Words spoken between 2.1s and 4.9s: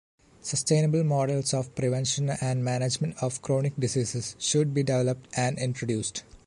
and management of chronic diseases should be